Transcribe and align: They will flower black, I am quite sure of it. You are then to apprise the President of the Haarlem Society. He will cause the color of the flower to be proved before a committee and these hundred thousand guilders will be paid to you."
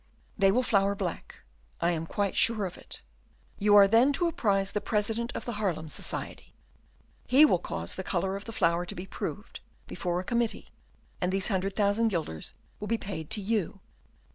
They 0.35 0.51
will 0.51 0.63
flower 0.63 0.95
black, 0.95 1.35
I 1.79 1.91
am 1.91 2.07
quite 2.07 2.35
sure 2.35 2.65
of 2.65 2.75
it. 2.75 3.03
You 3.59 3.75
are 3.75 3.87
then 3.87 4.11
to 4.13 4.25
apprise 4.25 4.71
the 4.71 4.81
President 4.81 5.31
of 5.35 5.45
the 5.45 5.53
Haarlem 5.61 5.89
Society. 5.89 6.55
He 7.27 7.45
will 7.45 7.59
cause 7.59 7.93
the 7.93 8.03
color 8.03 8.35
of 8.35 8.45
the 8.45 8.51
flower 8.51 8.83
to 8.83 8.95
be 8.95 9.05
proved 9.05 9.59
before 9.85 10.19
a 10.19 10.23
committee 10.23 10.69
and 11.21 11.31
these 11.31 11.49
hundred 11.49 11.75
thousand 11.75 12.07
guilders 12.07 12.55
will 12.79 12.87
be 12.87 12.97
paid 12.97 13.29
to 13.29 13.41
you." 13.41 13.79